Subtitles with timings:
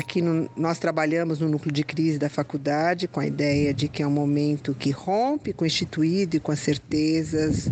[0.00, 4.02] Aqui no, nós trabalhamos no núcleo de crise da faculdade com a ideia de que
[4.02, 7.68] é um momento que rompe com o instituído e com as certezas,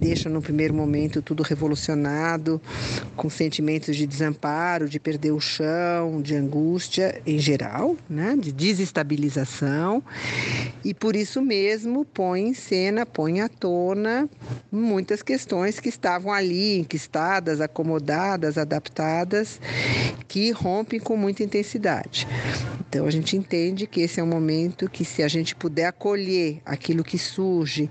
[0.00, 2.60] deixa no primeiro momento tudo revolucionado,
[3.14, 8.34] com sentimentos de desamparo, de perder o chão, de angústia em geral, né?
[8.38, 10.02] de desestabilização,
[10.82, 14.28] e por isso mesmo põe em cena, põe à tona
[14.72, 19.60] muitas questões que estavam ali, enquistadas, acomodadas, adaptadas,
[20.26, 22.26] que rompem com muita intensidade.
[22.88, 26.60] Então a gente entende que esse é um momento que se a gente puder acolher
[26.64, 27.88] aquilo que surge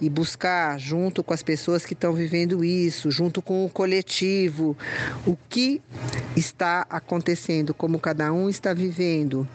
[0.00, 4.78] e buscar junto com as pessoas que estão vivendo isso, junto com o coletivo,
[5.26, 5.82] o que
[6.36, 9.48] está acontecendo, como cada um está vivendo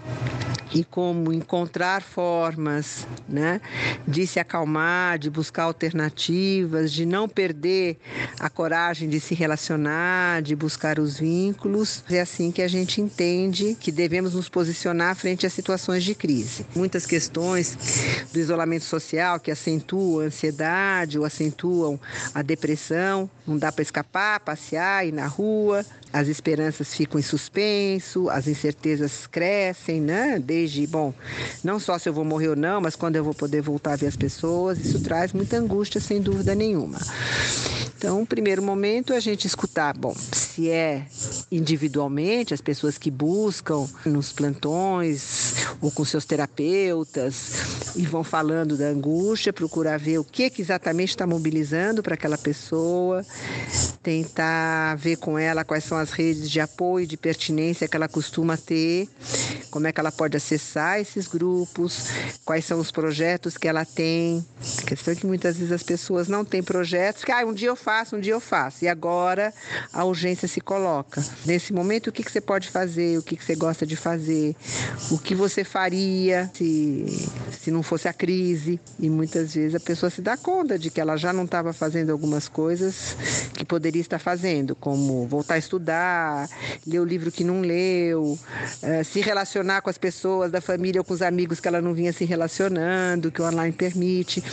[0.75, 3.61] e como encontrar formas né,
[4.05, 7.97] de se acalmar, de buscar alternativas, de não perder
[8.38, 12.03] a coragem de se relacionar, de buscar os vínculos.
[12.09, 16.66] É assim que a gente entende que devemos nos posicionar frente a situações de crise.
[16.75, 21.97] Muitas questões do isolamento social que acentuam a ansiedade ou acentuam
[22.33, 25.85] a depressão, não dá para escapar, passear, ir na rua,
[26.16, 30.39] as esperanças ficam em suspenso, as incertezas crescem, né?
[30.39, 31.13] Desde, bom,
[31.63, 33.95] não só se eu vou morrer ou não, mas quando eu vou poder voltar a
[33.95, 36.99] ver as pessoas, isso traz muita angústia, sem dúvida nenhuma.
[37.97, 41.05] Então, o primeiro momento é a gente escutar, bom, se é
[41.51, 48.85] individualmente, as pessoas que buscam nos plantões ou com seus terapeutas e vão falando da
[48.85, 53.25] angústia, procurar ver o que, que exatamente está mobilizando para aquela pessoa,
[54.01, 58.57] tentar ver com ela quais são as redes de apoio, de pertinência que ela costuma
[58.57, 59.07] ter,
[59.69, 62.09] como é que ela pode acessar esses grupos,
[62.43, 64.45] quais são os projetos que ela tem.
[64.79, 67.69] A questão é que muitas vezes as pessoas não têm projetos, que ah, um dia
[67.69, 69.53] eu faço, um dia eu faço, e agora
[69.93, 71.23] a urgência se coloca.
[71.45, 74.56] Nesse momento, o que, que você pode fazer, o que, que você gosta de fazer,
[75.12, 77.06] o que você faria se,
[77.59, 78.79] se não fosse a crise.
[79.00, 82.12] E muitas vezes a pessoa se dá conta de que ela já não estava fazendo
[82.12, 83.16] algumas coisas
[83.53, 86.50] que poderia estar fazendo, como voltar a estudar,
[86.85, 88.38] ler o livro que não leu,
[88.81, 91.94] eh, se relacionar com as pessoas da família ou com os amigos que ela não
[91.94, 94.44] vinha se relacionando, que o online permite.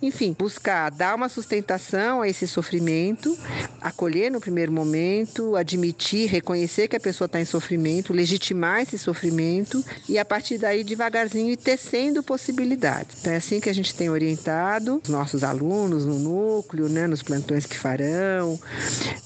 [0.00, 3.36] Enfim, buscar dar uma sustentação a esse sofrimento,
[3.80, 9.84] acolher no primeiro momento, admitir, reconhecer que a pessoa está em sofrimento, legitimar esse sofrimento
[10.08, 13.16] e a partir daí devagarzinho ir tecendo possibilidades.
[13.20, 17.22] Então é assim que a gente tem orientado os nossos alunos no núcleo, né, nos
[17.22, 18.60] plantões que farão,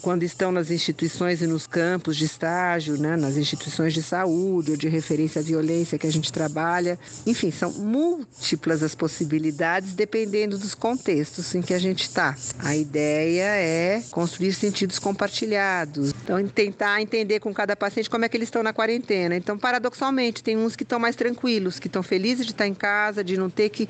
[0.01, 4.77] quando estão nas instituições e nos campos de estágio, né, nas instituições de saúde ou
[4.77, 6.99] de referência à violência que a gente trabalha.
[7.27, 12.37] Enfim, são múltiplas as possibilidades dependendo dos contextos em que a gente está.
[12.59, 16.13] A ideia é construir sentidos compartilhados.
[16.23, 19.37] Então, tentar entender com cada paciente como é que eles estão na quarentena.
[19.37, 23.23] Então, paradoxalmente, tem uns que estão mais tranquilos, que estão felizes de estar em casa,
[23.23, 23.89] de não ter que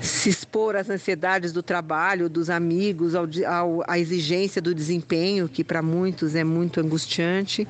[0.00, 5.62] se expor às ansiedades do trabalho, dos amigos, ao, ao, à exigência do desempenho, que
[5.62, 7.68] para muitos é muito angustiante.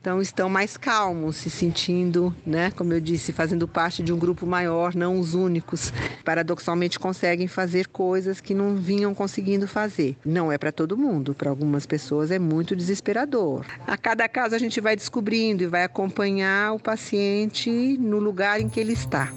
[0.00, 4.46] Então estão mais calmos, se sentindo, né, como eu disse, fazendo parte de um grupo
[4.46, 5.92] maior, não os únicos.
[6.24, 10.16] Paradoxalmente conseguem fazer coisas que não vinham conseguindo fazer.
[10.24, 13.66] Não é para todo mundo, para algumas pessoas é muito desesperador.
[13.88, 18.68] A cada caso a gente vai descobrindo e vai acompanhar o paciente no lugar em
[18.68, 19.32] que ele está.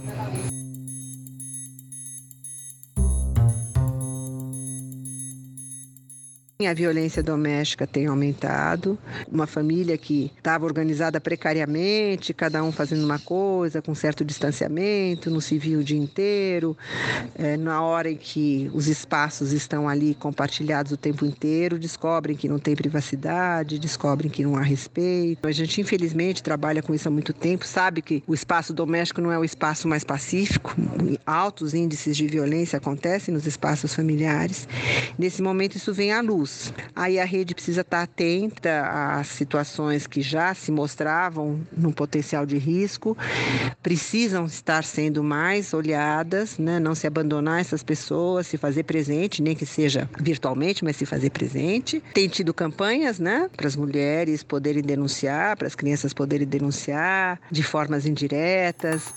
[6.66, 8.98] A violência doméstica tem aumentado.
[9.32, 15.40] Uma família que estava organizada precariamente, cada um fazendo uma coisa, com certo distanciamento, não
[15.40, 16.76] se viu o dia inteiro.
[17.36, 22.50] É, na hora em que os espaços estão ali compartilhados o tempo inteiro, descobrem que
[22.50, 25.48] não tem privacidade, descobrem que não há respeito.
[25.48, 29.32] A gente, infelizmente, trabalha com isso há muito tempo, sabe que o espaço doméstico não
[29.32, 30.76] é o espaço mais pacífico.
[31.24, 34.68] Altos índices de violência acontecem nos espaços familiares.
[35.20, 36.47] Nesse momento, isso vem à luz
[36.96, 38.88] Aí a rede precisa estar atenta
[39.20, 43.18] às situações que já se mostravam no potencial de risco,
[43.82, 46.80] precisam estar sendo mais olhadas, né?
[46.80, 51.30] não se abandonar essas pessoas, se fazer presente, nem que seja virtualmente, mas se fazer
[51.30, 52.02] presente.
[52.14, 53.50] Tem tido campanhas né?
[53.56, 59.14] para as mulheres poderem denunciar, para as crianças poderem denunciar de formas indiretas.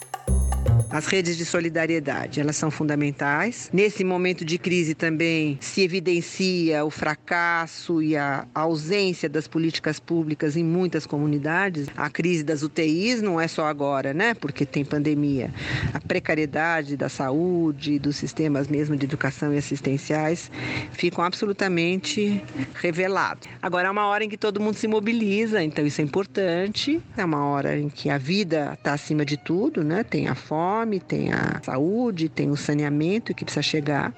[0.90, 3.70] As redes de solidariedade, elas são fundamentais.
[3.72, 10.56] Nesse momento de crise também se evidencia o fracasso e a ausência das políticas públicas
[10.56, 11.87] em muitas comunidades.
[11.96, 14.34] A crise das UTIs não é só agora, né?
[14.34, 15.54] Porque tem pandemia.
[15.94, 20.50] A precariedade da saúde, dos sistemas mesmo de educação e assistenciais
[20.90, 22.42] ficam absolutamente
[22.75, 23.48] revelados.
[23.62, 27.00] Agora é uma hora em que todo mundo se mobiliza, então isso é importante.
[27.16, 30.02] É uma hora em que a vida está acima de tudo, né?
[30.02, 30.34] Tem a
[30.81, 34.12] fome, tem a saúde, tem o saneamento que precisa chegar.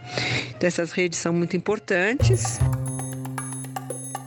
[0.50, 2.58] Então essas redes são muito importantes.